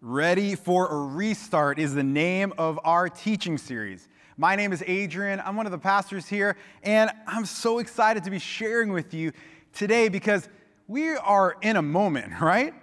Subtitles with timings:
[0.00, 4.06] Ready for a Restart is the name of our teaching series.
[4.36, 5.42] My name is Adrian.
[5.44, 9.32] I'm one of the pastors here, and I'm so excited to be sharing with you
[9.72, 10.48] today because
[10.86, 12.74] we are in a moment, right?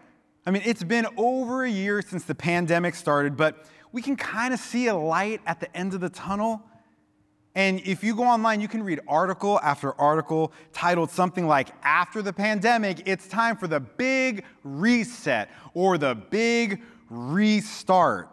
[0.45, 4.53] I mean, it's been over a year since the pandemic started, but we can kind
[4.53, 6.63] of see a light at the end of the tunnel.
[7.57, 12.21] And if you go online, you can read article after article titled something like After
[12.21, 18.29] the Pandemic, it's time for the big reset or the big restart.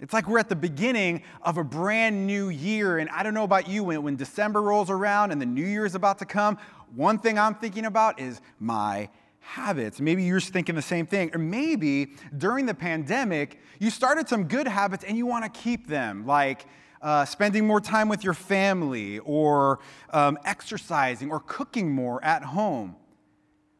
[0.00, 2.98] It's like we're at the beginning of a brand new year.
[2.98, 5.84] And I don't know about you, when, when December rolls around and the new year
[5.84, 6.58] is about to come,
[6.94, 9.08] one thing I'm thinking about is my
[9.40, 10.00] habits.
[10.00, 11.34] Maybe you're just thinking the same thing.
[11.34, 15.88] Or maybe during the pandemic, you started some good habits and you want to keep
[15.88, 16.66] them, like
[17.02, 19.78] uh, spending more time with your family, or
[20.10, 22.96] um, exercising, or cooking more at home.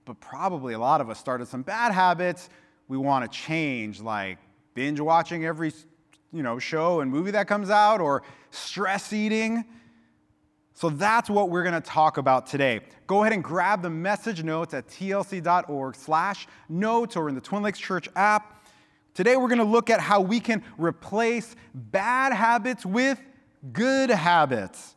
[0.05, 2.49] But probably a lot of us started some bad habits
[2.89, 4.39] we want to change, like
[4.75, 5.73] binge watching every
[6.33, 9.65] you know, show and movie that comes out, or stress eating.
[10.75, 12.81] So that's what we're going to talk about today.
[13.07, 17.63] Go ahead and grab the message notes at tlc.org slash notes or in the Twin
[17.63, 18.65] Lakes Church app.
[19.15, 23.21] Today we're going to look at how we can replace bad habits with
[23.73, 24.95] good habits.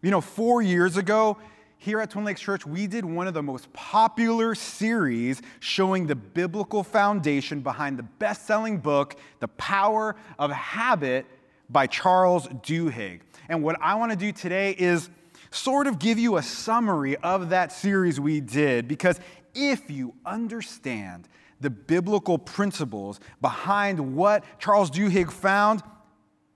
[0.00, 1.36] You know, four years ago,
[1.78, 6.16] here at Twin Lakes Church, we did one of the most popular series showing the
[6.16, 11.24] biblical foundation behind the best selling book, The Power of Habit
[11.70, 13.20] by Charles Duhigg.
[13.48, 15.08] And what I want to do today is
[15.50, 19.20] sort of give you a summary of that series we did, because
[19.54, 21.28] if you understand
[21.60, 25.82] the biblical principles behind what Charles Duhigg found,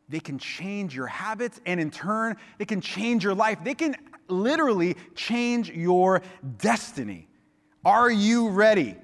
[0.09, 3.59] they can change your habits and in turn, they can change your life.
[3.64, 3.97] They can
[4.33, 6.23] literally change your
[6.59, 7.29] destiny.
[7.85, 8.97] Are you ready?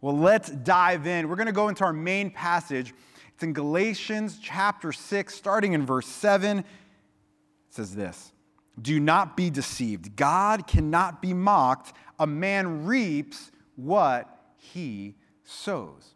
[0.00, 1.28] Well, let's dive in.
[1.28, 2.94] We're going to go into our main passage.
[3.34, 6.58] It's in Galatians chapter 6, starting in verse 7.
[6.58, 6.64] It
[7.70, 8.32] says this
[8.80, 10.16] Do not be deceived.
[10.16, 11.94] God cannot be mocked.
[12.18, 16.14] A man reaps what he sows.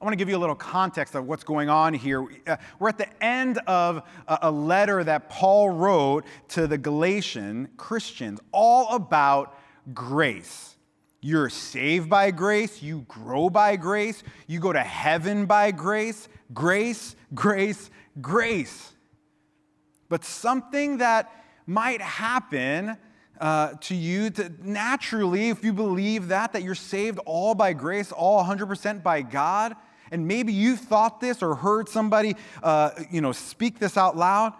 [0.00, 2.26] I want to give you a little context of what's going on here.
[2.46, 8.40] Uh, we're at the end of a letter that Paul wrote to the Galatian Christians,
[8.50, 9.58] all about
[9.92, 10.74] grace.
[11.20, 17.14] You're saved by grace, you grow by grace, you go to heaven by grace, grace,
[17.34, 17.90] grace,
[18.22, 18.94] grace.
[20.08, 21.30] But something that
[21.66, 22.96] might happen
[23.38, 28.12] uh, to you to naturally, if you believe that, that you're saved all by grace,
[28.12, 29.76] all 100% by God,
[30.10, 34.52] and maybe you thought this or heard somebody, uh, you know, speak this out loud.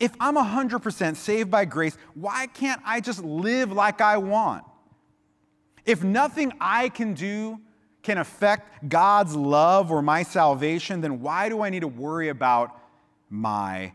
[0.00, 4.64] If I'm 100% saved by grace, why can't I just live like I want?
[5.84, 7.60] If nothing I can do
[8.02, 12.78] can affect God's love or my salvation, then why do I need to worry about
[13.28, 13.92] my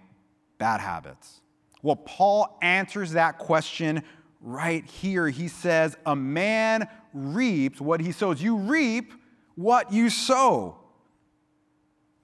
[0.58, 1.42] bad habits?
[1.82, 4.04] Well, Paul answers that question
[4.42, 5.30] right here.
[5.30, 8.42] He says, A man reaps what he sows.
[8.42, 9.14] You reap
[9.56, 10.78] what you sow.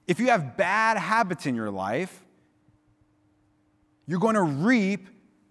[0.09, 2.25] If you have bad habits in your life,
[4.07, 5.07] you're going to reap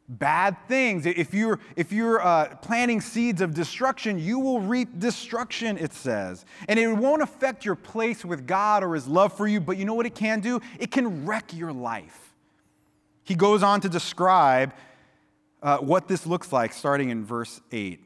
[0.08, 1.06] bad things.
[1.06, 6.44] If you're, if you're uh, planting seeds of destruction, you will reap destruction, it says.
[6.66, 9.84] And it won't affect your place with God or His love for you, but you
[9.84, 10.60] know what it can do?
[10.80, 12.34] It can wreck your life.
[13.22, 14.75] He goes on to describe
[15.62, 18.00] uh, what this looks like starting in verse 8.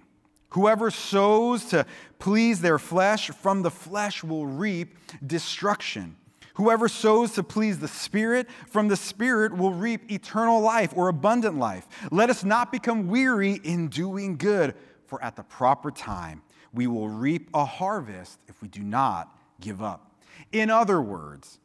[0.50, 1.86] Whoever sows to
[2.19, 6.16] please their flesh, from the flesh will reap destruction.
[6.54, 11.58] Whoever sows to please the Spirit, from the Spirit will reap eternal life or abundant
[11.58, 11.86] life.
[12.10, 14.74] Let us not become weary in doing good,
[15.06, 16.42] for at the proper time
[16.72, 20.14] we will reap a harvest if we do not give up.
[20.52, 21.58] In other words,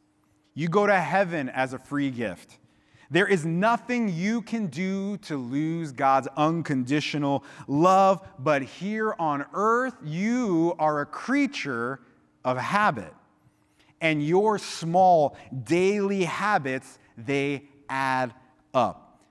[0.54, 2.58] you go to heaven as a free gift.
[3.10, 9.94] There is nothing you can do to lose God's unconditional love, but here on earth,
[10.04, 12.00] you are a creature
[12.44, 13.14] of habit
[14.00, 18.34] and your small daily habits, they add
[18.72, 19.22] up.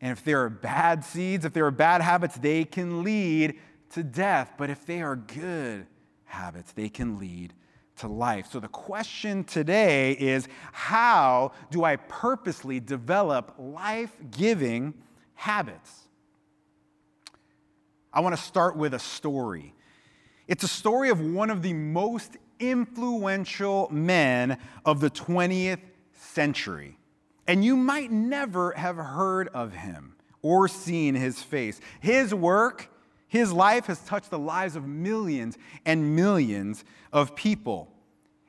[0.00, 3.58] And if there are bad seeds, if there are bad habits, they can lead
[3.90, 4.54] to death.
[4.58, 5.86] But if they are good
[6.24, 7.54] habits, they can lead
[7.96, 8.48] to life.
[8.50, 14.94] So the question today is how do I purposely develop life giving
[15.34, 16.08] habits?
[18.12, 19.74] I want to start with a story.
[20.48, 25.80] It's a story of one of the most influential men of the 20th
[26.12, 26.96] century.
[27.46, 31.80] And you might never have heard of him or seen his face.
[32.00, 32.88] His work,
[33.26, 37.92] his life has touched the lives of millions and millions of people.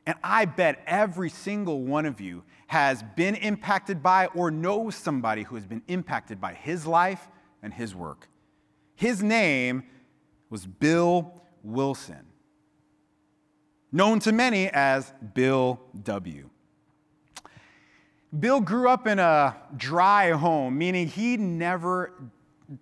[0.06, 5.44] And I bet every single one of you has been impacted by or knows somebody
[5.44, 7.28] who has been impacted by his life
[7.62, 8.28] and his work.
[8.96, 9.84] His name
[10.50, 11.34] was Bill
[11.64, 12.26] Wilson,
[13.94, 16.50] known to many as Bill W.
[18.38, 22.12] Bill grew up in a dry home, meaning he never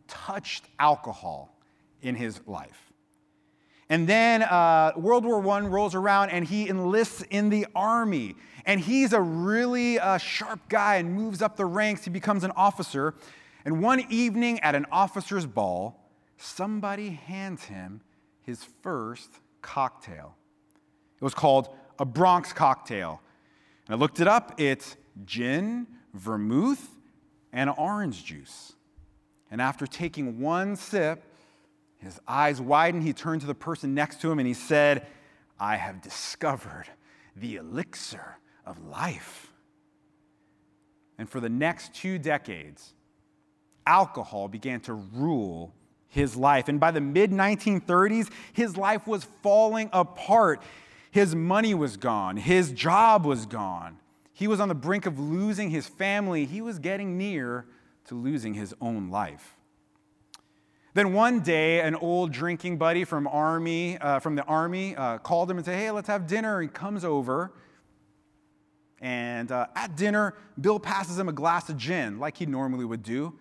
[0.08, 1.54] touched alcohol
[2.02, 2.94] in his life.
[3.90, 8.36] And then uh, World War I rolls around and he enlists in the army.
[8.66, 12.06] And he's a really uh, sharp guy and moves up the ranks.
[12.06, 13.16] He becomes an officer.
[13.66, 18.00] And one evening at an officer's ball, somebody hands him
[18.44, 19.30] his first
[19.62, 20.38] cocktail.
[21.22, 21.70] It was called
[22.00, 23.22] a Bronx cocktail.
[23.86, 24.60] And I looked it up.
[24.60, 25.86] It's gin,
[26.16, 26.90] vermouth,
[27.54, 28.74] and orange juice.
[29.52, 31.24] And after taking one sip,
[31.98, 33.04] his eyes widened.
[33.04, 35.06] He turned to the person next to him and he said,
[35.60, 36.86] I have discovered
[37.36, 39.54] the elixir of life.
[41.20, 42.94] And for the next two decades,
[43.86, 45.76] alcohol began to rule
[46.08, 46.68] his life.
[46.68, 50.64] And by the mid 1930s, his life was falling apart.
[51.12, 53.98] His money was gone, his job was gone.
[54.34, 56.46] He was on the brink of losing his family.
[56.46, 57.68] He was getting near
[58.06, 59.56] to losing his own life.
[60.94, 65.52] Then one day, an old drinking buddy from army, uh, from the army, uh, called
[65.52, 67.54] him and said, "Hey, let's have dinner." He comes over,
[69.00, 73.04] and uh, at dinner, Bill passes him a glass of gin, like he normally would
[73.04, 73.38] do.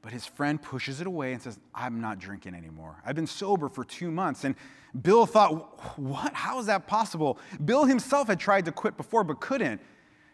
[0.00, 3.02] But his friend pushes it away and says, "I'm not drinking anymore.
[3.04, 4.54] I've been sober for two months." And
[5.00, 6.34] Bill thought, "What?
[6.34, 9.80] How is that possible?" Bill himself had tried to quit before, but couldn't.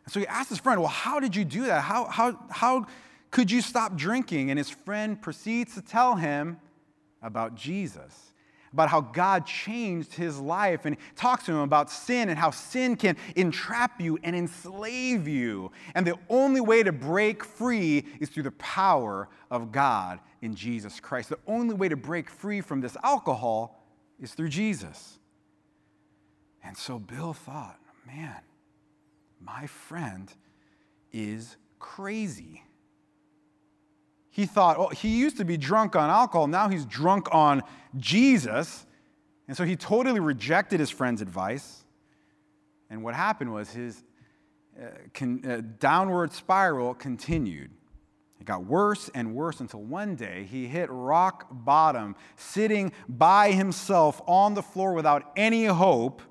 [0.05, 1.83] And so he asked his friend, "Well, how did you do that?
[1.83, 2.87] How how how?"
[3.33, 4.51] Could you stop drinking?
[4.51, 6.59] And his friend proceeds to tell him
[7.21, 8.33] about Jesus,
[8.73, 12.97] about how God changed his life, and talks to him about sin and how sin
[12.97, 15.73] can entrap you and enslave you.
[15.95, 21.01] And the only way to break free is through the power of God in Jesus
[21.01, 21.29] Christ.
[21.29, 23.83] The only way to break free from this alcohol
[24.21, 25.19] is through Jesus.
[26.65, 28.41] And so Bill thought, man,
[29.41, 30.33] my friend
[31.13, 32.63] is crazy.
[34.31, 37.63] He thought, oh, he used to be drunk on alcohol, now he's drunk on
[37.97, 38.85] Jesus.
[39.49, 41.85] And so he totally rejected his friend's advice.
[42.91, 44.03] And what happened was his
[44.81, 47.71] uh, con, uh, downward spiral continued.
[48.47, 54.23] It got worse and worse until one day he hit rock bottom, sitting by himself
[54.25, 56.23] on the floor without any hope.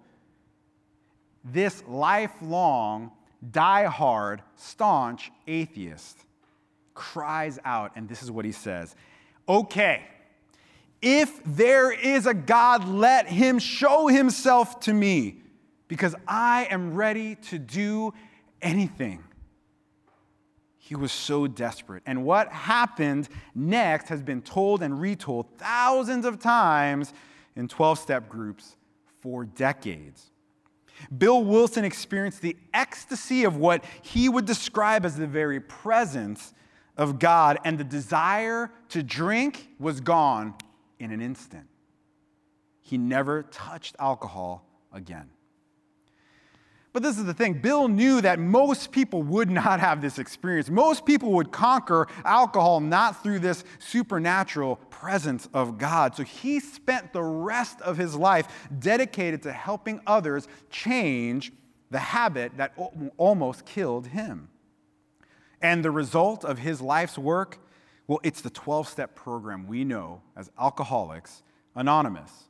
[1.44, 3.12] This lifelong,
[3.52, 6.18] die-hard, staunch atheist
[6.94, 8.96] cries out, and this is what he says
[9.50, 10.02] Okay,
[11.02, 15.42] if there is a God, let him show himself to me,
[15.90, 18.14] because I am ready to do
[18.62, 19.25] anything.
[20.86, 22.04] He was so desperate.
[22.06, 27.12] And what happened next has been told and retold thousands of times
[27.56, 28.76] in 12 step groups
[29.20, 30.30] for decades.
[31.18, 36.54] Bill Wilson experienced the ecstasy of what he would describe as the very presence
[36.98, 40.54] of God, and the desire to drink was gone
[41.00, 41.66] in an instant.
[42.84, 45.32] He never touched alcohol again.
[46.96, 50.70] But this is the thing Bill knew that most people would not have this experience.
[50.70, 56.16] Most people would conquer alcohol not through this supernatural presence of God.
[56.16, 58.48] So he spent the rest of his life
[58.80, 61.52] dedicated to helping others change
[61.92, 62.72] the habit that
[63.18, 64.48] almost killed him.
[65.62, 67.60] And the result of his life's work,
[68.08, 71.44] well, it's the 12 step program we know as Alcoholics
[71.76, 72.46] Anonymous.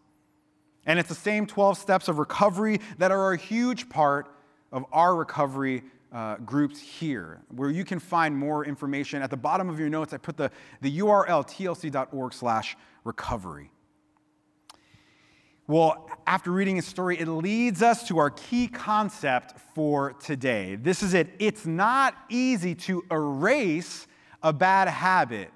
[0.85, 4.29] And it's the same 12 steps of recovery that are a huge part
[4.75, 9.21] of our recovery uh, groups here, where you can find more information.
[9.21, 10.51] At the bottom of your notes, I put the,
[10.81, 13.71] the URL tlc.org slash recovery.
[15.65, 20.75] Well, after reading his story, it leads us to our key concept for today.
[20.75, 21.29] This is it.
[21.39, 24.07] It's not easy to erase
[24.43, 25.51] a bad habit.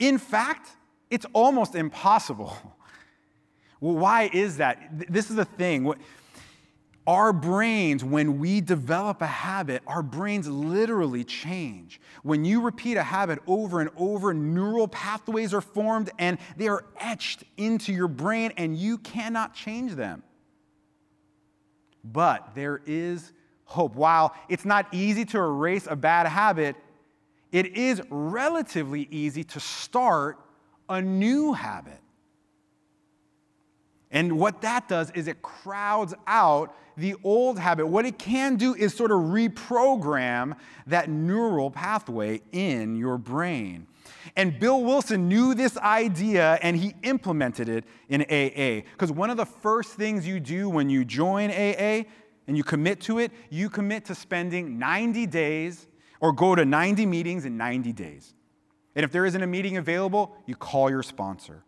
[0.00, 0.68] In fact,
[1.10, 2.56] it's almost impossible.
[3.80, 5.10] Well, why is that?
[5.12, 5.92] This is the thing.
[7.06, 12.00] Our brains, when we develop a habit, our brains literally change.
[12.22, 16.84] When you repeat a habit over and over, neural pathways are formed and they are
[16.98, 20.22] etched into your brain, and you cannot change them.
[22.04, 23.32] But there is
[23.64, 23.96] hope.
[23.96, 26.76] While it's not easy to erase a bad habit,
[27.50, 30.38] it is relatively easy to start
[30.88, 32.01] a new habit.
[34.12, 37.86] And what that does is it crowds out the old habit.
[37.86, 43.86] What it can do is sort of reprogram that neural pathway in your brain.
[44.36, 48.86] And Bill Wilson knew this idea and he implemented it in AA.
[48.92, 52.04] Because one of the first things you do when you join AA
[52.46, 55.86] and you commit to it, you commit to spending 90 days
[56.20, 58.34] or go to 90 meetings in 90 days.
[58.94, 61.64] And if there isn't a meeting available, you call your sponsor.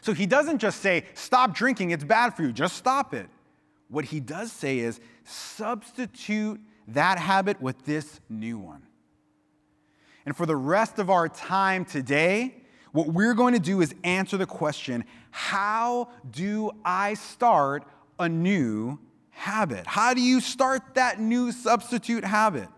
[0.00, 3.28] So he doesn't just say, stop drinking, it's bad for you, just stop it.
[3.88, 8.82] What he does say is, substitute that habit with this new one.
[10.24, 12.54] And for the rest of our time today,
[12.92, 17.84] what we're going to do is answer the question how do I start
[18.18, 18.98] a new
[19.30, 19.86] habit?
[19.86, 22.68] How do you start that new substitute habit?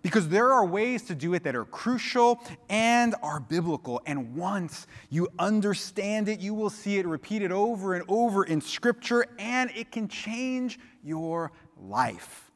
[0.00, 4.00] Because there are ways to do it that are crucial and are biblical.
[4.06, 9.26] And once you understand it, you will see it repeated over and over in Scripture,
[9.38, 12.50] and it can change your life.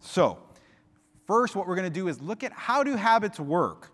[0.00, 0.38] So,
[1.26, 3.90] first, what we're going to do is look at how do habits work.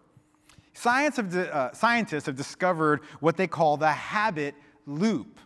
[0.75, 4.55] Science have, uh, scientists have discovered what they call the habit
[4.87, 5.39] loop.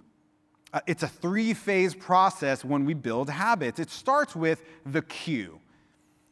[0.72, 3.78] Uh, it's a three phase process when we build habits.
[3.78, 5.60] It starts with the cue.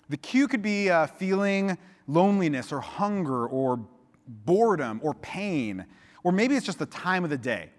[0.09, 3.81] The cue could be uh, feeling loneliness or hunger or
[4.29, 5.85] boredom or pain,
[6.23, 7.71] or maybe it's just the time of the day.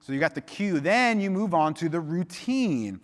[0.00, 3.00] So you got the cue, then you move on to the routine.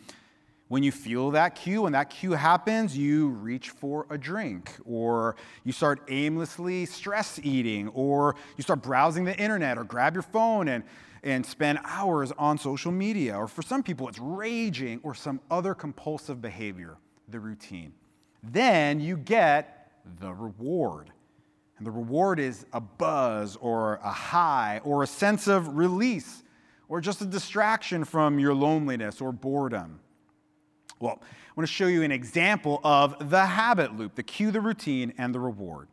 [0.67, 5.37] When you feel that cue, when that cue happens, you reach for a drink, or
[5.65, 10.69] you start aimlessly stress eating, or you start browsing the internet, or grab your phone
[10.69, 10.85] and,
[11.23, 13.35] and spend hours on social media.
[13.35, 16.99] Or for some people, it's raging or some other compulsive behavior,
[17.29, 17.95] the routine
[18.53, 19.91] then you get
[20.21, 21.11] the reward.
[21.79, 26.43] And the reward is a buzz or a high or a sense of release
[26.89, 30.01] or just a distraction from your loneliness or boredom.
[30.99, 34.61] Well, I want to show you an example of the habit loop the cue, the
[34.61, 35.89] routine, and the reward.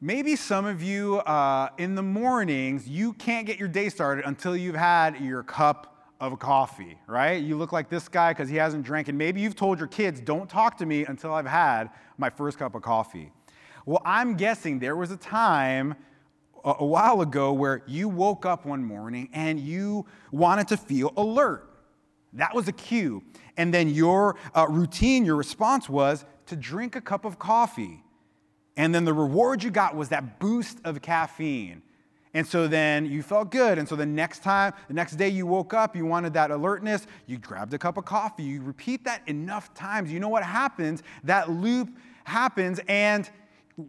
[0.00, 4.56] Maybe some of you uh, in the mornings, you can't get your day started until
[4.56, 7.42] you've had your cup of coffee, right?
[7.42, 9.08] You look like this guy because he hasn't drank.
[9.08, 12.58] And maybe you've told your kids, don't talk to me until I've had my first
[12.58, 13.30] cup of coffee.
[13.86, 15.94] Well, I'm guessing there was a time
[16.64, 21.12] a, a while ago where you woke up one morning and you wanted to feel
[21.16, 21.68] alert.
[22.32, 23.22] That was a cue.
[23.56, 28.02] And then your uh, routine, your response was to drink a cup of coffee.
[28.76, 31.82] And then the reward you got was that boost of caffeine.
[32.34, 33.78] And so then you felt good.
[33.78, 37.06] And so the next time, the next day you woke up, you wanted that alertness,
[37.26, 38.42] you grabbed a cup of coffee.
[38.42, 40.12] You repeat that enough times.
[40.12, 41.02] You know what happens?
[41.24, 41.90] That loop
[42.24, 43.28] happens, and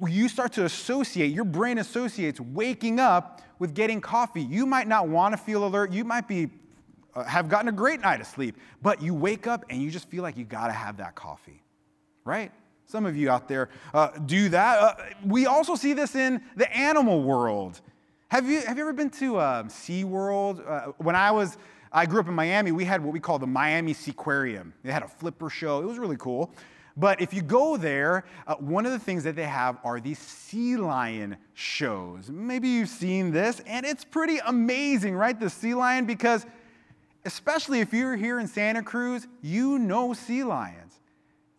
[0.08, 4.42] you start to associate, your brain associates waking up with getting coffee.
[4.42, 5.92] You might not want to feel alert.
[5.92, 6.50] You might be
[7.16, 10.08] uh, have gotten a great night of sleep, but you wake up and you just
[10.10, 11.64] feel like you got to have that coffee,
[12.24, 12.52] right?
[12.86, 14.80] Some of you out there uh, do that.
[14.80, 14.94] Uh,
[15.26, 17.82] we also see this in the animal world.
[18.30, 20.62] Have you, have you ever been to um, SeaWorld?
[20.64, 21.58] Uh, when I was,
[21.92, 24.72] I grew up in Miami, we had what we call the Miami Seaquarium.
[24.84, 25.82] They had a flipper show.
[25.82, 26.54] It was really cool.
[26.96, 30.20] But if you go there, uh, one of the things that they have are these
[30.20, 32.30] sea lion shows.
[32.30, 35.40] Maybe you've seen this, and it's pretty amazing, right?
[35.40, 36.46] The sea lion, because
[37.26, 41.00] especially if you're here in Santa Cruz, you know sea lions.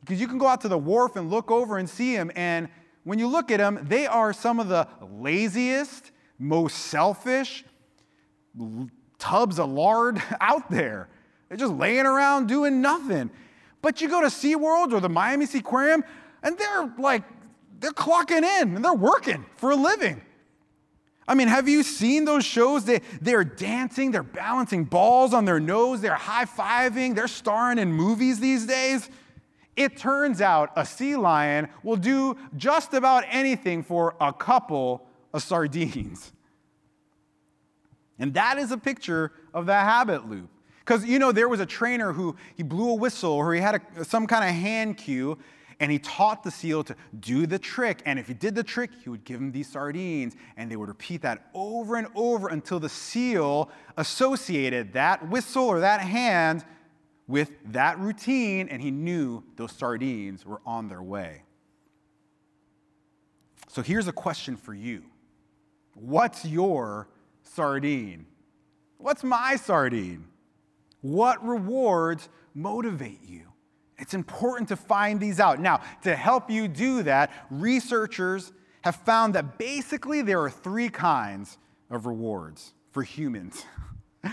[0.02, 2.68] Because you can go out to the wharf and look over and see them, and
[3.02, 7.64] when you look at them, they are some of the laziest, most selfish
[9.18, 11.08] tubs of lard out there.
[11.48, 13.30] They're just laying around doing nothing.
[13.82, 16.02] But you go to SeaWorld or the Miami Seaquarium,
[16.42, 17.22] and they're like,
[17.78, 20.20] they're clocking in and they're working for a living.
[21.26, 22.84] I mean, have you seen those shows?
[22.84, 27.92] They, they're dancing, they're balancing balls on their nose, they're high fiving, they're starring in
[27.92, 29.08] movies these days.
[29.76, 35.42] It turns out a sea lion will do just about anything for a couple of
[35.42, 36.32] sardines.
[38.18, 40.50] And that is a picture of that habit loop.
[40.80, 43.82] Because, you know, there was a trainer who he blew a whistle or he had
[43.96, 45.38] a, some kind of hand cue
[45.78, 48.02] and he taught the seal to do the trick.
[48.04, 50.88] And if he did the trick, he would give him these sardines and they would
[50.88, 56.64] repeat that over and over until the seal associated that whistle or that hand
[57.26, 61.42] with that routine and he knew those sardines were on their way.
[63.68, 65.04] So here's a question for you
[65.94, 67.08] What's your
[67.42, 68.26] sardine?
[68.98, 70.26] What's my sardine?
[71.00, 73.52] What rewards motivate you?
[73.98, 75.60] It's important to find these out.
[75.60, 81.58] Now, to help you do that, researchers have found that basically there are three kinds
[81.90, 83.64] of rewards for humans.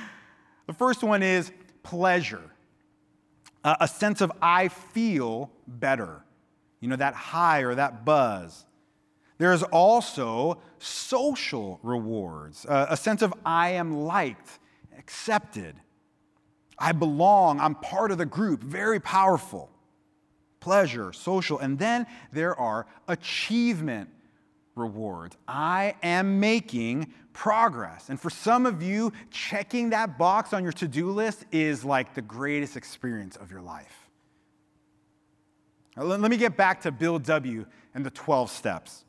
[0.68, 2.44] The first one is pleasure,
[3.64, 6.26] a sense of I feel better,
[6.82, 8.66] you know, that high or that buzz.
[9.38, 14.60] There's also social rewards, uh, a sense of I am liked,
[14.98, 15.76] accepted.
[16.80, 19.70] I belong, I'm part of the group, very powerful.
[20.60, 21.60] Pleasure, social.
[21.60, 24.10] And then there are achievement
[24.76, 25.36] rewards.
[25.48, 28.10] I am making progress.
[28.10, 32.16] And for some of you, checking that box on your to do list is like
[32.16, 34.10] the greatest experience of your life.
[35.96, 37.66] Now, let me get back to Bill W.
[37.94, 39.04] and the 12 steps.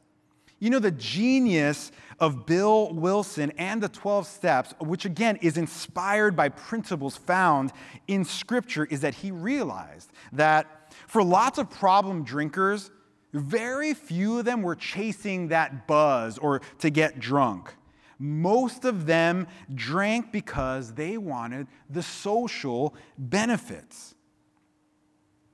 [0.58, 6.34] You know, the genius of Bill Wilson and the 12 steps, which again is inspired
[6.34, 7.72] by principles found
[8.08, 12.90] in Scripture, is that he realized that for lots of problem drinkers,
[13.32, 17.74] very few of them were chasing that buzz or to get drunk.
[18.18, 24.16] Most of them drank because they wanted the social benefits.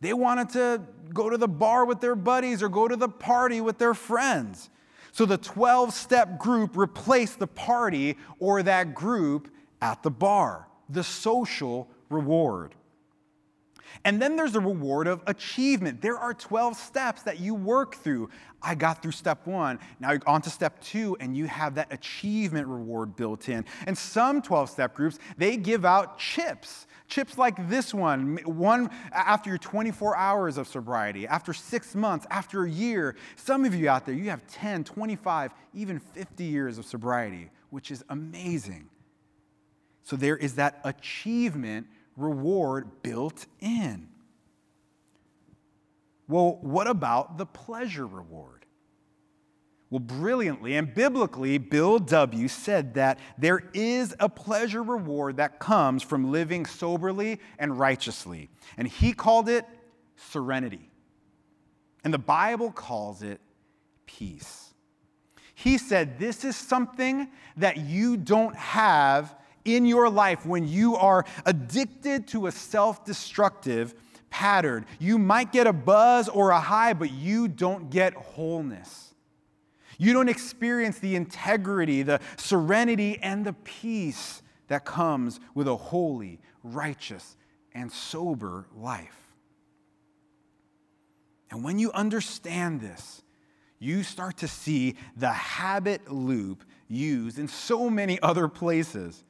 [0.00, 0.82] They wanted to
[1.12, 4.70] go to the bar with their buddies or go to the party with their friends.
[5.14, 9.48] So the 12 step group replaced the party or that group
[9.80, 12.74] at the bar, the social reward.
[14.04, 16.02] And then there's the reward of achievement.
[16.02, 18.28] There are 12 steps that you work through.
[18.60, 21.92] I got through step one, now you're on to step two, and you have that
[21.92, 23.64] achievement reward built in.
[23.86, 26.88] And some 12 step groups, they give out chips.
[27.14, 32.64] Chips like this one, one after your 24 hours of sobriety, after six months, after
[32.64, 33.14] a year.
[33.36, 37.92] Some of you out there, you have 10, 25, even 50 years of sobriety, which
[37.92, 38.88] is amazing.
[40.02, 44.08] So there is that achievement reward built in.
[46.26, 48.63] Well, what about the pleasure reward?
[49.94, 52.48] Well, brilliantly and biblically, Bill W.
[52.48, 58.48] said that there is a pleasure reward that comes from living soberly and righteously.
[58.76, 59.64] And he called it
[60.16, 60.90] serenity.
[62.02, 63.40] And the Bible calls it
[64.04, 64.74] peace.
[65.54, 71.24] He said this is something that you don't have in your life when you are
[71.46, 73.94] addicted to a self destructive
[74.28, 74.86] pattern.
[74.98, 79.13] You might get a buzz or a high, but you don't get wholeness.
[79.98, 86.40] You don't experience the integrity, the serenity, and the peace that comes with a holy,
[86.62, 87.36] righteous,
[87.72, 89.32] and sober life.
[91.50, 93.22] And when you understand this,
[93.78, 99.24] you start to see the habit loop used in so many other places.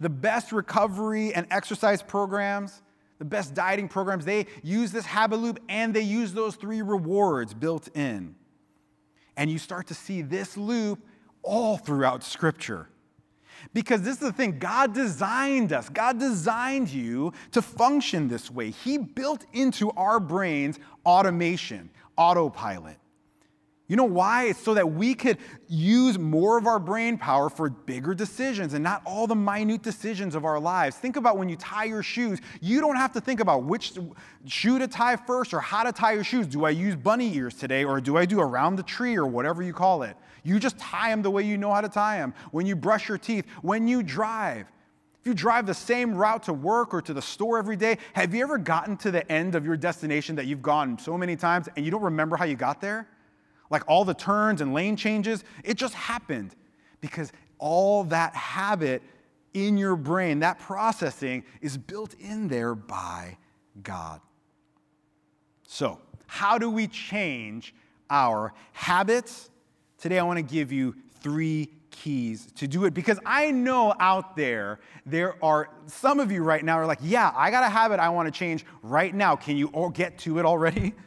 [0.00, 2.82] The best recovery and exercise programs,
[3.18, 7.54] the best dieting programs, they use this habit loop and they use those three rewards
[7.54, 8.34] built in.
[9.36, 11.00] And you start to see this loop
[11.42, 12.88] all throughout Scripture.
[13.72, 18.70] Because this is the thing God designed us, God designed you to function this way.
[18.70, 22.98] He built into our brains automation, autopilot.
[23.86, 24.44] You know why?
[24.44, 25.36] It's so that we could
[25.68, 30.34] use more of our brain power for bigger decisions and not all the minute decisions
[30.34, 30.96] of our lives.
[30.96, 33.92] Think about when you tie your shoes, you don't have to think about which
[34.46, 36.46] shoe to tie first or how to tie your shoes.
[36.46, 39.62] Do I use bunny ears today or do I do around the tree or whatever
[39.62, 40.16] you call it?
[40.44, 42.32] You just tie them the way you know how to tie them.
[42.52, 44.66] When you brush your teeth, when you drive,
[45.20, 48.34] if you drive the same route to work or to the store every day, have
[48.34, 51.68] you ever gotten to the end of your destination that you've gone so many times
[51.76, 53.08] and you don't remember how you got there?
[53.74, 56.54] Like all the turns and lane changes, it just happened
[57.00, 59.02] because all that habit
[59.52, 63.36] in your brain, that processing, is built in there by
[63.82, 64.20] God.
[65.66, 67.74] So, how do we change
[68.08, 69.50] our habits?
[69.98, 74.36] Today, I want to give you three keys to do it because I know out
[74.36, 77.98] there, there are some of you right now are like, yeah, I got a habit
[77.98, 79.34] I want to change right now.
[79.34, 80.94] Can you all get to it already?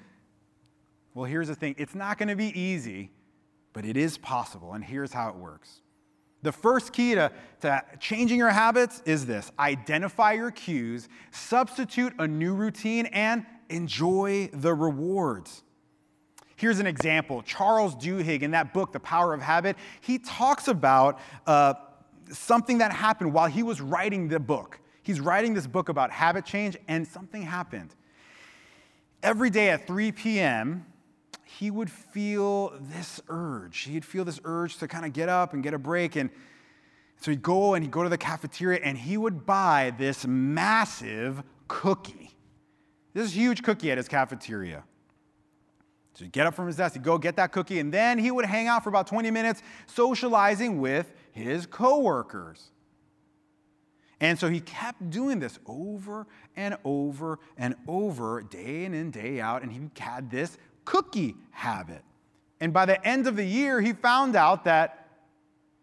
[1.17, 3.10] Well, here's the thing it's not going to be easy,
[3.73, 4.73] but it is possible.
[4.73, 5.82] And here's how it works.
[6.43, 12.27] The first key to, to changing your habits is this identify your cues, substitute a
[12.27, 15.63] new routine, and enjoy the rewards.
[16.56, 21.17] Here's an example Charles Duhigg, in that book, The Power of Habit, he talks about
[21.47, 21.73] uh,
[22.32, 24.80] something that happened while he was writing the book.
[25.01, 27.95] He's writing this book about habit change, and something happened.
[29.23, 30.86] Every day at 3 p.m.,
[31.47, 33.79] he would feel this urge.
[33.79, 36.15] He'd feel this urge to kind of get up and get a break.
[36.15, 36.29] And
[37.21, 41.41] so he'd go and he'd go to the cafeteria and he would buy this massive
[41.67, 42.31] cookie.
[43.13, 44.83] This huge cookie at his cafeteria.
[46.13, 48.29] So he'd get up from his desk, he'd go get that cookie, and then he
[48.29, 52.71] would hang out for about 20 minutes socializing with his coworkers.
[54.19, 59.39] And so he kept doing this over and over and over, day in and day
[59.39, 60.57] out, and he had this
[60.88, 62.02] cookie habit.
[62.62, 65.06] And by the end of the year, he found out that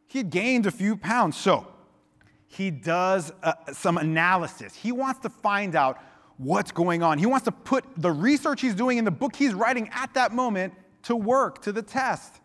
[0.07, 1.37] he had gained a few pounds.
[1.37, 1.67] So
[2.49, 4.75] he does uh, some analysis.
[4.75, 5.99] He wants to find out
[6.39, 7.19] what's going on.
[7.19, 10.33] He wants to put the research he's doing in the book he's writing at that
[10.33, 12.41] moment to work, to the test.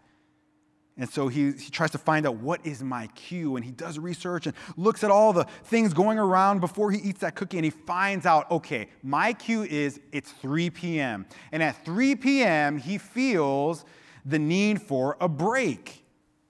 [0.99, 3.97] And so he, he tries to find out what is my cue, and he does
[3.97, 7.63] research and looks at all the things going around before he eats that cookie, and
[7.63, 11.25] he finds out, okay, my cue is it's 3 p.m.
[11.53, 13.85] And at 3 p.m., he feels
[14.25, 16.03] the need for a break.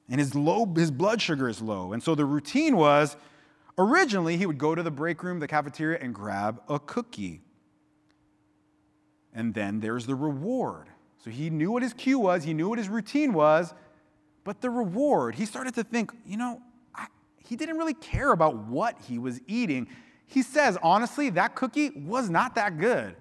[0.10, 1.94] And his, low, his blood sugar is low.
[1.94, 3.18] And so the routine was
[3.78, 7.42] originally he would go to the break room, the cafeteria, and grab a cookie.
[9.32, 10.88] And then there's the reward.
[11.24, 13.76] So he knew what his cue was, he knew what his routine was,
[14.50, 16.60] but the reward, he started to think, you know,
[16.96, 17.06] I,
[17.38, 19.88] he didn't really care about what he was eating.
[20.26, 23.16] He says, honestly, that cookie was not that good.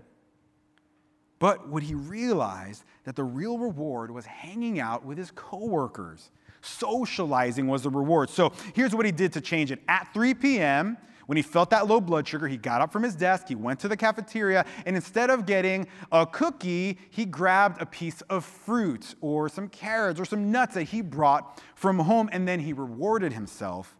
[1.38, 6.30] But what he realized that the real reward was hanging out with his coworkers.
[6.62, 8.30] Socializing was the reward.
[8.30, 9.82] So here's what he did to change it.
[9.86, 10.96] At 3 p.m.,
[11.28, 13.78] when he felt that low blood sugar, he got up from his desk, he went
[13.80, 19.14] to the cafeteria, and instead of getting a cookie, he grabbed a piece of fruit
[19.20, 23.34] or some carrots or some nuts that he brought from home, and then he rewarded
[23.34, 23.94] himself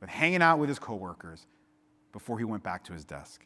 [0.00, 1.48] with hanging out with his coworkers
[2.12, 3.44] before he went back to his desk.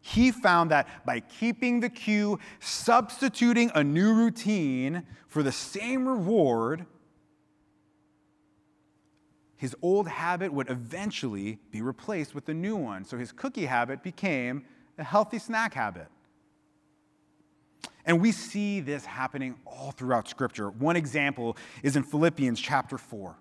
[0.00, 6.86] He found that by keeping the cue, substituting a new routine for the same reward,
[9.56, 13.04] his old habit would eventually be replaced with a new one.
[13.04, 14.64] So his cookie habit became
[14.98, 16.08] a healthy snack habit.
[18.04, 20.70] And we see this happening all throughout Scripture.
[20.70, 23.36] One example is in Philippians chapter 4.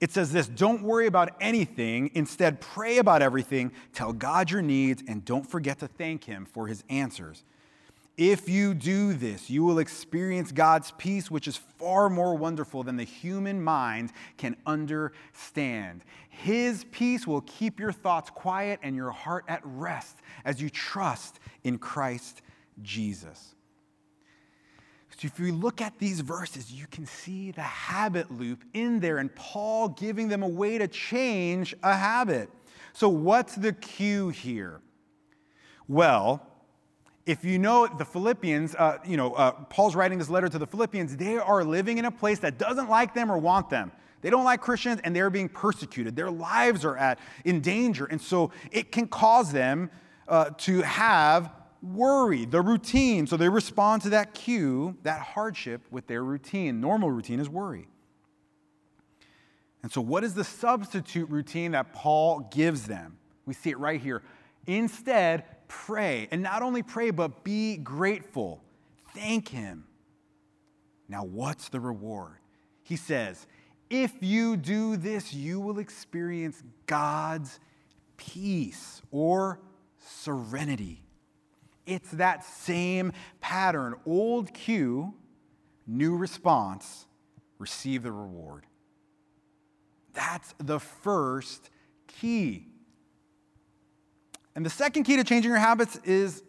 [0.00, 5.02] It says this Don't worry about anything, instead, pray about everything, tell God your needs,
[5.06, 7.44] and don't forget to thank Him for His answers.
[8.18, 12.96] If you do this, you will experience God's peace, which is far more wonderful than
[12.96, 16.02] the human mind can understand.
[16.28, 21.38] His peace will keep your thoughts quiet and your heart at rest as you trust
[21.62, 22.42] in Christ
[22.82, 23.54] Jesus.
[25.16, 29.18] So, if you look at these verses, you can see the habit loop in there,
[29.18, 32.50] and Paul giving them a way to change a habit.
[32.92, 34.80] So, what's the cue here?
[35.86, 36.47] Well,
[37.28, 40.66] if you know the Philippians, uh, you know, uh, Paul's writing this letter to the
[40.66, 43.92] Philippians, they are living in a place that doesn't like them or want them.
[44.22, 46.16] They don't like Christians and they're being persecuted.
[46.16, 48.06] Their lives are at, in danger.
[48.06, 49.90] And so it can cause them
[50.26, 53.26] uh, to have worry, the routine.
[53.26, 56.80] So they respond to that cue, that hardship with their routine.
[56.80, 57.88] Normal routine is worry.
[59.82, 63.18] And so, what is the substitute routine that Paul gives them?
[63.46, 64.22] We see it right here.
[64.66, 66.28] Instead, pray.
[66.30, 68.62] And not only pray, but be grateful.
[69.14, 69.84] Thank Him.
[71.08, 72.38] Now, what's the reward?
[72.82, 73.46] He says,
[73.90, 77.60] if you do this, you will experience God's
[78.16, 79.60] peace or
[79.98, 81.02] serenity.
[81.86, 85.14] It's that same pattern old cue,
[85.86, 87.06] new response,
[87.58, 88.66] receive the reward.
[90.12, 91.70] That's the first
[92.06, 92.67] key.
[94.58, 96.42] And the second key to changing your habits is,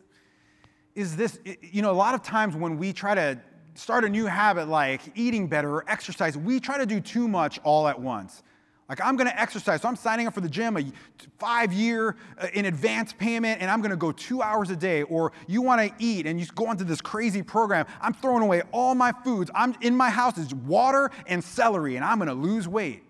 [0.95, 3.39] is this you know, a lot of times when we try to
[3.75, 7.59] start a new habit like eating better or exercise, we try to do too much
[7.63, 8.41] all at once.
[8.89, 10.91] Like, I'm gonna exercise, so I'm signing up for the gym, a
[11.37, 15.03] five year uh, in advance payment, and I'm gonna go two hours a day.
[15.03, 17.85] Or you wanna eat and you go onto this crazy program.
[18.01, 19.51] I'm throwing away all my foods.
[19.53, 23.03] I'm in my house is water and celery, and I'm gonna lose weight.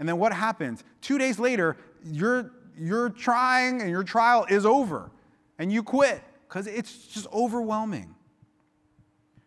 [0.00, 0.82] And then what happens?
[1.02, 5.10] Two days later, you're your trying and your trial is over
[5.58, 8.14] and you quit because it's just overwhelming.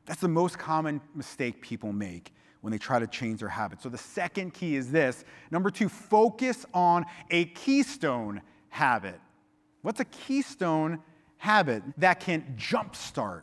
[0.06, 3.84] That's the most common mistake people make when they try to change their habits.
[3.84, 9.20] So the second key is this number two, focus on a keystone habit.
[9.82, 11.00] What's a keystone
[11.38, 13.42] habit that can jumpstart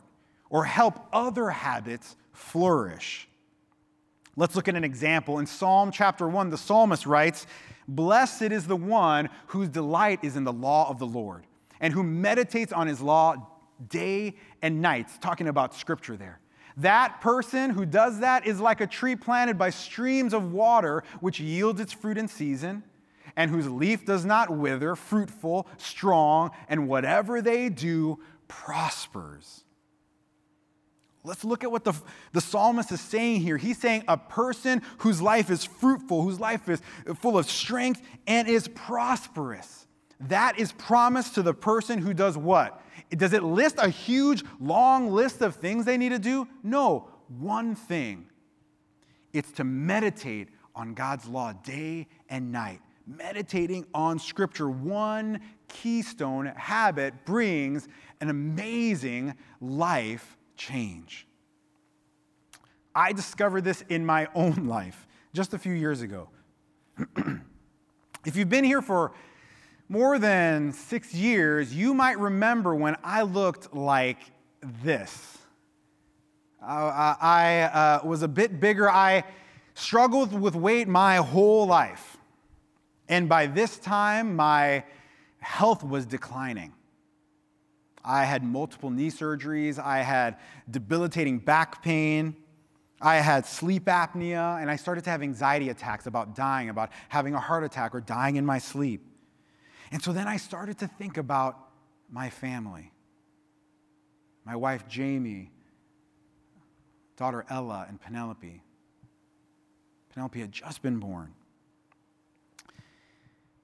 [0.49, 3.27] or help other habits flourish?
[4.37, 5.39] Let's look at an example.
[5.39, 7.45] In Psalm chapter 1, the psalmist writes,
[7.95, 11.45] Blessed is the one whose delight is in the law of the Lord
[11.81, 13.49] and who meditates on his law
[13.89, 15.09] day and night.
[15.19, 16.39] Talking about scripture there.
[16.77, 21.41] That person who does that is like a tree planted by streams of water, which
[21.41, 22.83] yields its fruit in season,
[23.35, 29.65] and whose leaf does not wither, fruitful, strong, and whatever they do prospers.
[31.23, 31.93] Let's look at what the,
[32.31, 33.57] the psalmist is saying here.
[33.57, 36.81] He's saying a person whose life is fruitful, whose life is
[37.19, 39.85] full of strength and is prosperous.
[40.21, 42.83] That is promised to the person who does what?
[43.11, 46.47] Does it list a huge, long list of things they need to do?
[46.63, 48.27] No, one thing.
[49.33, 52.81] It's to meditate on God's law day and night.
[53.07, 57.87] Meditating on Scripture, one keystone habit brings
[58.21, 61.27] an amazing life change.
[62.93, 66.29] I discovered this in my own life just a few years ago.
[68.25, 69.13] if you've been here for
[69.89, 74.19] more than six years, you might remember when I looked like
[74.83, 75.37] this.
[76.61, 78.89] Uh, I uh, was a bit bigger.
[78.89, 79.23] I
[79.73, 82.17] struggled with weight my whole life.
[83.09, 84.83] And by this time, my
[85.39, 86.71] health was declining.
[88.03, 89.79] I had multiple knee surgeries.
[89.79, 90.37] I had
[90.69, 92.35] debilitating back pain.
[93.01, 97.33] I had sleep apnea, and I started to have anxiety attacks about dying, about having
[97.33, 99.05] a heart attack or dying in my sleep.
[99.91, 101.57] And so then I started to think about
[102.09, 102.91] my family
[104.43, 105.51] my wife, Jamie,
[107.15, 108.63] daughter, Ella, and Penelope.
[110.11, 111.33] Penelope had just been born.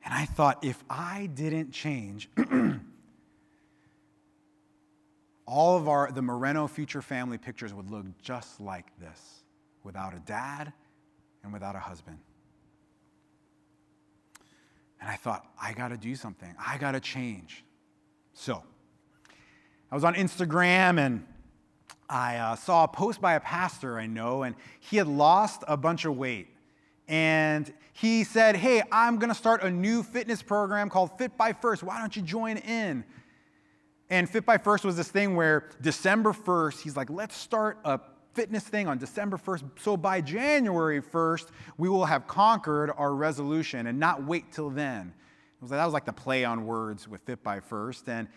[0.06, 2.30] And I thought, if I didn't change,
[5.48, 9.44] all of our the Moreno future family pictures would look just like this,
[9.84, 10.74] without a dad
[11.44, 12.18] and without a husband.
[15.00, 16.54] And I thought, I got to do something.
[16.64, 17.64] I got to change.
[18.34, 18.62] So,
[19.92, 21.26] I was on Instagram and
[22.10, 25.78] I uh, saw a post by a pastor I know, and he had lost a
[25.78, 26.48] bunch of weight.
[27.08, 31.54] And he said, Hey, I'm going to start a new fitness program called Fit by
[31.54, 31.84] First.
[31.84, 33.04] Why don't you join in?
[34.10, 38.00] And Fit by First was this thing where December 1st, he's like, let's start a
[38.34, 39.64] fitness thing on December 1st.
[39.80, 45.14] So by January 1st, we will have conquered our resolution and not wait till then.
[45.58, 48.08] It was like, that was like the play on words with Fit by First.
[48.08, 48.28] And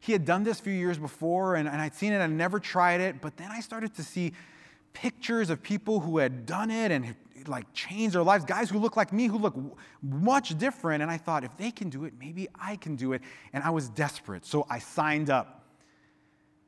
[0.00, 2.60] he had done this a few years before, and, and I'd seen it, I'd never
[2.60, 4.32] tried it, but then I started to see
[4.92, 7.14] pictures of people who had done it and
[7.46, 9.56] like change their lives, guys who look like me, who look
[10.02, 11.02] much different.
[11.02, 13.22] And I thought, if they can do it, maybe I can do it.
[13.52, 14.44] And I was desperate.
[14.44, 15.66] So I signed up.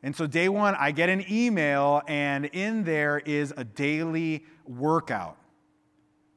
[0.02, 5.36] And so day one, I get an email, and in there is a daily workout.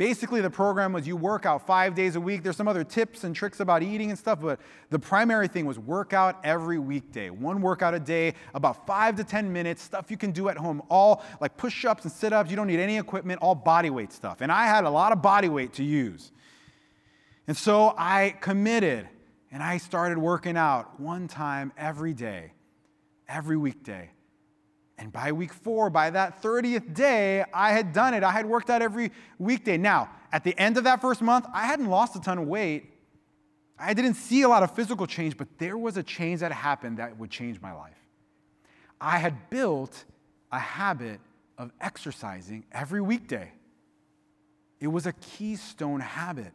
[0.04, 2.44] Basically, the program was you work out five days a week.
[2.44, 5.80] There's some other tips and tricks about eating and stuff, but the primary thing was
[5.80, 7.30] workout every weekday.
[7.30, 10.82] One workout a day, about five to 10 minutes, stuff you can do at home,
[10.90, 12.50] all like push ups and sit ups.
[12.50, 14.42] You don't need any equipment, all body weight stuff.
[14.42, 16.34] And I had a lot of body weight to use.
[17.48, 19.08] And so I committed
[19.54, 22.52] and I started working out one time every day,
[23.30, 24.10] every weekday.
[24.98, 28.24] And by week four, by that 30th day, I had done it.
[28.24, 29.78] I had worked out every weekday.
[29.78, 32.92] Now, at the end of that first month, I hadn't lost a ton of weight.
[33.78, 36.98] I didn't see a lot of physical change, but there was a change that happened
[36.98, 37.98] that would change my life.
[39.02, 40.06] I had built
[40.52, 41.20] a habit
[41.58, 43.52] of exercising every weekday.
[44.80, 46.54] It was a keystone habit.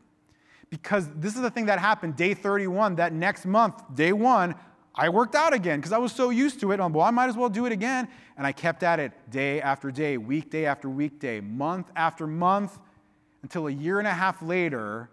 [0.71, 4.55] Because this is the thing that happened day 31, that next month, day one,
[4.99, 6.81] I worked out again because I was so used to it.
[6.81, 8.09] I'm, well, I might as well do it again.
[8.37, 12.77] And I kept at it day after day, weekday after weekday, month after month,
[13.43, 15.09] until a year and a half later,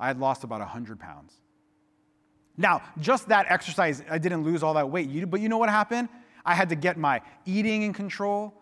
[0.00, 1.32] I had lost about 100 pounds.
[2.56, 5.30] Now, just that exercise, I didn't lose all that weight.
[5.30, 6.08] But you know what happened?
[6.44, 8.60] I had to get my eating in control.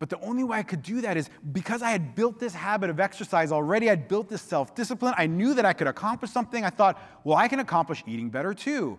[0.00, 2.90] But the only way I could do that is because I had built this habit
[2.90, 5.14] of exercise already, I'd built this self discipline.
[5.16, 6.64] I knew that I could accomplish something.
[6.64, 8.98] I thought, well, I can accomplish eating better too.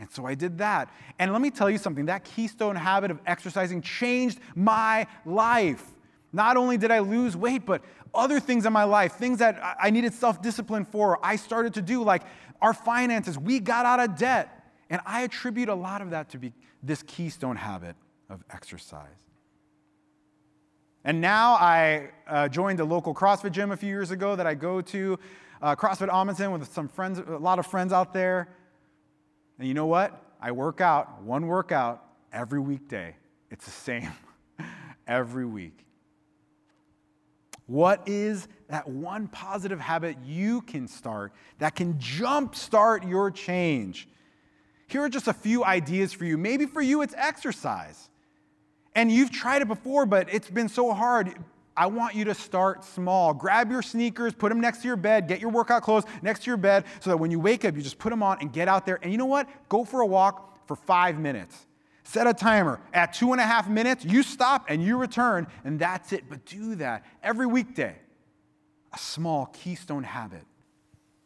[0.00, 0.90] And so I did that.
[1.18, 5.84] And let me tell you something that keystone habit of exercising changed my life.
[6.32, 7.82] Not only did I lose weight, but
[8.14, 11.82] other things in my life, things that I needed self discipline for, I started to
[11.82, 12.22] do, like
[12.62, 13.38] our finances.
[13.38, 14.56] We got out of debt.
[14.88, 17.94] And I attribute a lot of that to be this keystone habit
[18.28, 19.06] of exercise.
[21.04, 24.54] And now I uh, joined a local CrossFit gym a few years ago that I
[24.54, 25.18] go to,
[25.62, 28.48] uh, CrossFit Amundsen, with some friends, a lot of friends out there.
[29.60, 30.18] And you know what?
[30.40, 33.14] I work out one workout every weekday.
[33.50, 34.10] It's the same
[35.06, 35.84] every week.
[37.66, 44.08] What is that one positive habit you can start that can jumpstart your change?
[44.86, 46.38] Here are just a few ideas for you.
[46.38, 48.08] Maybe for you, it's exercise.
[48.94, 51.34] And you've tried it before, but it's been so hard.
[51.80, 53.32] I want you to start small.
[53.32, 56.50] Grab your sneakers, put them next to your bed, get your workout clothes next to
[56.50, 58.68] your bed so that when you wake up, you just put them on and get
[58.68, 58.98] out there.
[59.02, 59.48] And you know what?
[59.70, 61.66] Go for a walk for five minutes.
[62.04, 62.82] Set a timer.
[62.92, 66.24] At two and a half minutes, you stop and you return, and that's it.
[66.28, 67.96] But do that every weekday.
[68.92, 70.44] A small keystone habit.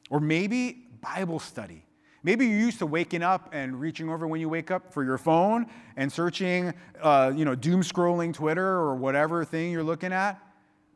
[0.08, 1.84] Or maybe Bible study.
[2.24, 5.18] Maybe you're used to waking up and reaching over when you wake up for your
[5.18, 10.40] phone and searching, uh, you know, doom scrolling Twitter or whatever thing you're looking at.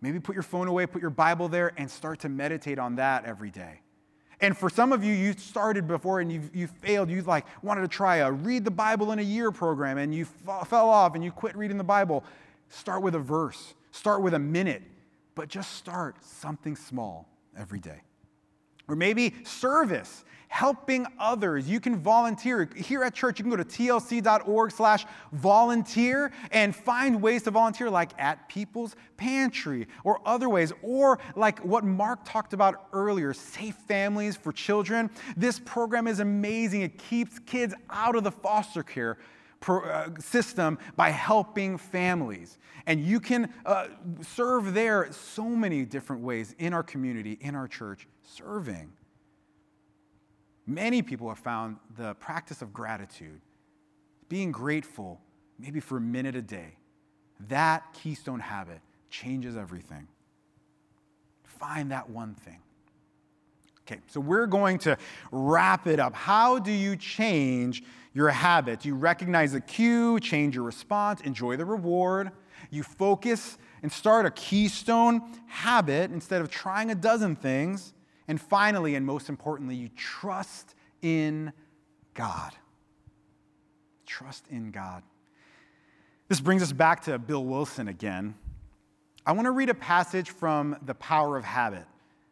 [0.01, 3.27] Maybe put your phone away, put your Bible there, and start to meditate on that
[3.27, 3.83] every day.
[4.41, 7.11] And for some of you, you started before and you you failed.
[7.11, 10.27] You like wanted to try a read the Bible in a year program and you
[10.49, 12.25] f- fell off and you quit reading the Bible.
[12.69, 14.83] Start with a verse, start with a minute,
[15.35, 18.01] but just start something small every day.
[18.87, 21.69] Or maybe service helping others.
[21.69, 22.69] You can volunteer.
[22.75, 27.89] Here at church, you can go to tlc.org slash volunteer and find ways to volunteer
[27.91, 30.73] like at People's Pantry or other ways.
[30.83, 35.11] Or like what Mark talked about earlier, Safe Families for Children.
[35.37, 36.83] This program is amazing.
[36.83, 39.19] It keeps kids out of the foster care
[39.69, 42.59] uh, system by helping families.
[42.87, 43.89] And you can uh,
[44.23, 48.93] serve there so many different ways in our community, in our church, serving.
[50.69, 53.41] Many people have found the practice of gratitude,
[54.29, 55.19] being grateful,
[55.59, 56.75] maybe for a minute a day,
[57.49, 60.07] that keystone habit changes everything.
[61.45, 62.59] Find that one thing.
[63.87, 64.99] Okay, so we're going to
[65.33, 66.15] wrap it up.
[66.15, 68.85] How do you change your habit?
[68.85, 72.31] You recognize the cue, change your response, enjoy the reward.
[72.71, 77.95] You focus and start a keystone habit instead of trying a dozen things.
[78.29, 81.53] And finally, and most importantly, you trust in
[82.15, 82.53] God.
[84.07, 85.03] Trust in God.
[86.29, 88.35] This brings us back to Bill Wilson again.
[89.25, 91.85] I want to read a passage from The Power of Habit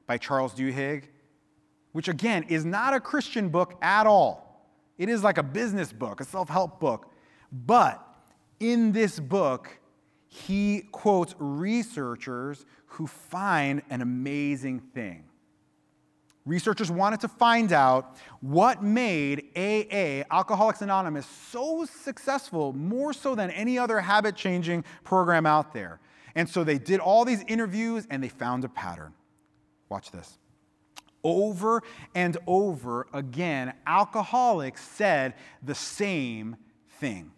[0.06, 1.04] by Charles Duhigg,
[1.92, 4.70] which again is not a Christian book at all.
[4.98, 7.12] It is like a business book, a self help book.
[7.52, 8.02] But
[8.60, 9.78] in this book,
[10.26, 15.25] he quotes researchers who find an amazing thing.
[16.46, 23.50] Researchers wanted to find out what made AA, Alcoholics Anonymous, so successful, more so than
[23.50, 25.98] any other habit changing program out there.
[26.36, 29.12] And so they did all these interviews and they found a pattern.
[29.88, 30.38] Watch this.
[31.24, 31.82] Over
[32.14, 36.56] and over again, alcoholics said the same
[37.00, 37.32] thing.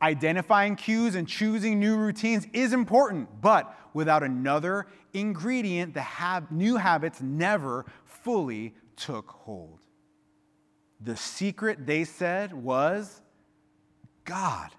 [0.00, 6.76] Identifying cues and choosing new routines is important, but without another ingredient, the hab- new
[6.76, 7.86] habits never
[8.24, 9.78] fully took hold.
[11.00, 13.20] The secret, they said, was
[14.24, 14.70] God.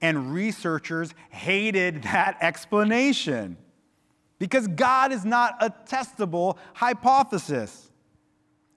[0.00, 3.56] And researchers hated that explanation
[4.38, 7.90] because God is not a testable hypothesis.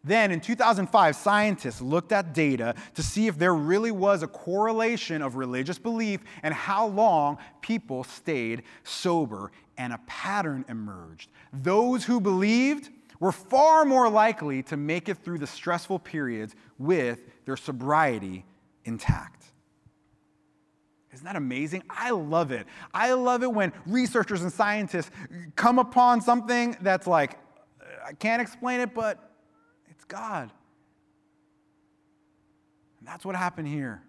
[0.04, 5.22] Then in 2005, scientists looked at data to see if there really was a correlation
[5.22, 11.30] of religious belief and how long people stayed sober, and a pattern emerged.
[11.54, 17.20] Those who believed were far more likely to make it through the stressful periods with
[17.46, 18.46] their sobriety
[18.86, 19.46] intact.
[21.14, 21.84] Isn't that amazing?
[21.90, 22.68] I love it.
[22.94, 25.10] I love it when researchers and scientists
[25.56, 27.40] come upon something that's like,
[28.06, 29.32] I can't explain it, but
[29.90, 30.52] it's God.
[33.00, 34.04] And that's what happened here.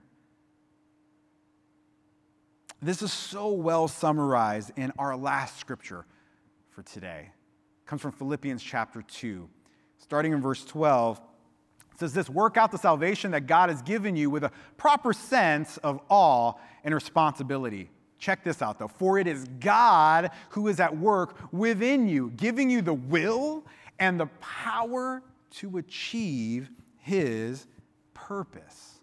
[2.80, 6.06] This is so well summarized in our last scripture
[6.70, 7.30] for today.
[7.82, 9.48] It comes from Philippians chapter 2.
[9.98, 11.20] Starting in verse 12,
[11.92, 15.12] it says this Work out the salvation that God has given you with a proper
[15.12, 16.52] sense of awe
[16.84, 17.90] and responsibility.
[18.20, 18.88] Check this out though.
[18.88, 23.64] For it is God who is at work within you, giving you the will
[23.98, 27.66] and the power to achieve his
[28.14, 28.97] purpose.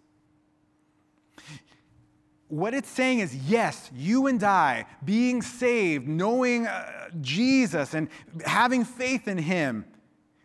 [2.48, 8.08] What it's saying is, yes, you and I, being saved, knowing uh, Jesus and
[8.44, 9.84] having faith in him,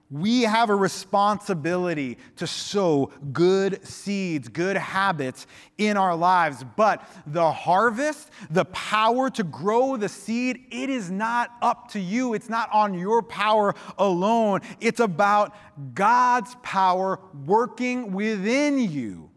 [0.10, 6.66] we have a responsibility to sow good seeds, good habits in our lives.
[6.76, 12.34] But the harvest, the power to grow the seed, it is not up to you.
[12.34, 14.62] It's not on your power alone.
[14.82, 15.56] It's about
[15.94, 19.31] God's power working within you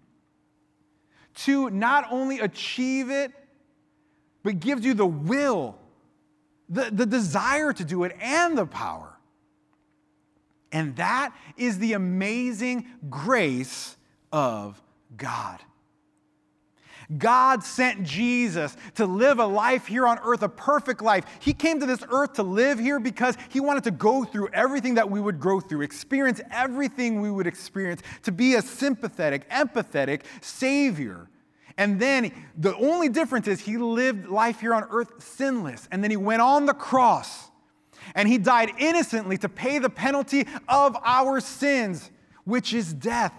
[1.35, 3.33] to not only achieve it,
[4.43, 5.79] but gives you the will,
[6.69, 9.11] the, the desire to do it, and the power.
[10.71, 13.97] And that is the amazing grace
[14.33, 14.81] of
[15.17, 15.61] God.
[17.19, 21.25] God sent Jesus to live a life here on earth, a perfect life.
[21.41, 24.95] He came to this earth to live here because he wanted to go through everything
[24.95, 30.23] that we would go through, experience everything we would experience, to be a sympathetic, empathetic
[30.41, 31.29] Savior.
[31.77, 35.89] And then the only difference is he lived life here on earth sinless.
[35.91, 37.51] And then he went on the cross
[38.15, 42.11] and he died innocently to pay the penalty of our sins,
[42.45, 43.33] which is death.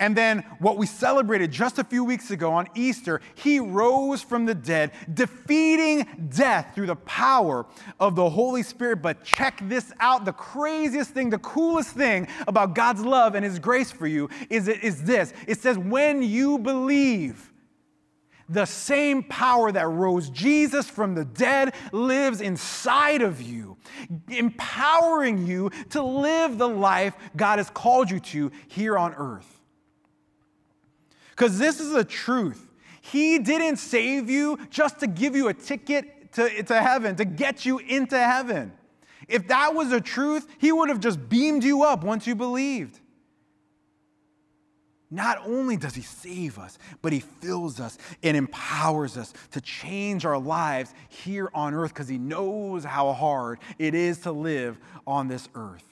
[0.00, 4.46] And then what we celebrated just a few weeks ago on Easter, he rose from
[4.46, 7.66] the dead, defeating death through the power
[7.98, 9.02] of the Holy Spirit.
[9.02, 13.58] But check this out the craziest thing, the coolest thing about God's love and his
[13.58, 17.52] grace for you is, is this it says, when you believe,
[18.48, 23.76] the same power that rose Jesus from the dead lives inside of you,
[24.30, 29.57] empowering you to live the life God has called you to here on earth.
[31.38, 32.66] Because this is the truth.
[33.00, 37.64] He didn't save you just to give you a ticket to, to heaven, to get
[37.64, 38.72] you into heaven.
[39.28, 42.98] If that was the truth, He would have just beamed you up once you believed.
[45.12, 50.26] Not only does He save us, but He fills us and empowers us to change
[50.26, 54.76] our lives here on earth because He knows how hard it is to live
[55.06, 55.84] on this earth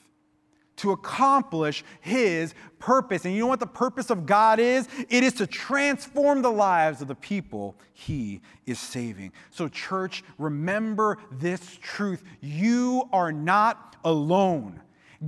[0.77, 3.24] to accomplish his purpose.
[3.24, 4.89] And you know what the purpose of God is?
[5.09, 9.33] It is to transform the lives of the people he is saving.
[9.51, 14.81] So, church, remember this truth you are not alone.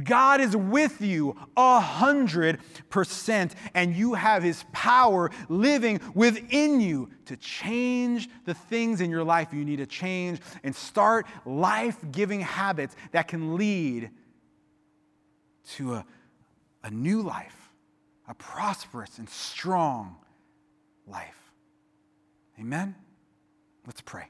[0.04, 7.10] God is with you a hundred percent, and you have His power living within you
[7.26, 12.40] to change the things in your life you need to change and start life giving
[12.40, 14.10] habits that can lead
[15.76, 16.06] to a,
[16.82, 17.70] a new life,
[18.28, 20.16] a prosperous and strong
[21.06, 21.52] life.
[22.60, 22.94] Amen?
[23.86, 24.26] Let's pray.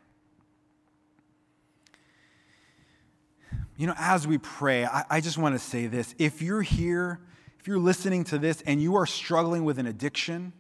[3.77, 6.15] You know, as we pray, I, I just want to say this.
[6.19, 7.21] If you're here,
[7.61, 10.53] if you're listening to this and you are struggling with an addiction,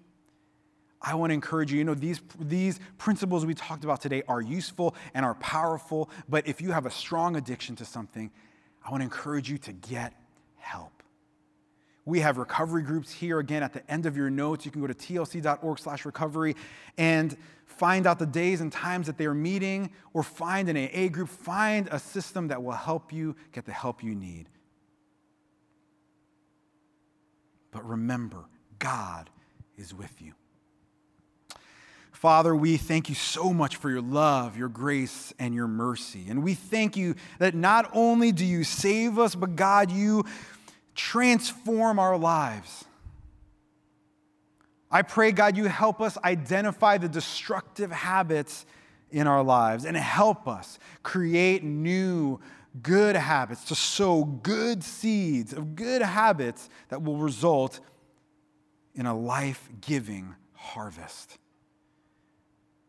[1.03, 1.79] I want to encourage you.
[1.79, 6.47] You know, these, these principles we talked about today are useful and are powerful, but
[6.47, 8.31] if you have a strong addiction to something,
[8.85, 10.15] I want to encourage you to get
[10.59, 10.93] help.
[12.05, 14.65] We have recovery groups here again at the end of your notes.
[14.65, 16.57] You can go to tlc.org slash recovery
[16.97, 17.37] and
[17.67, 21.29] find out the days and times that they are meeting or find an AA group.
[21.29, 24.49] Find a system that will help you get the help you need.
[27.71, 28.45] But remember,
[28.79, 29.29] God
[29.77, 30.33] is with you.
[32.19, 36.25] Father, we thank you so much for your love, your grace, and your mercy.
[36.29, 40.25] And we thank you that not only do you save us, but God, you
[40.97, 42.85] transform our lives.
[44.91, 48.67] I pray, God, you help us identify the destructive habits
[49.13, 52.41] in our lives and help us create new
[52.83, 57.79] good habits, to sow good seeds of good habits that will result
[58.97, 61.39] in a life giving harvest.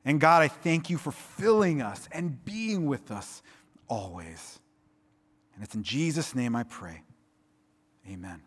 [0.10, 3.44] And God, I thank you for filling us and being with us
[3.88, 4.58] always.
[5.54, 7.04] And it's in Jesus' name I pray.
[8.10, 8.42] Amen.